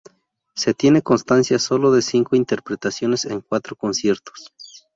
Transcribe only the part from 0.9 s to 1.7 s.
constancia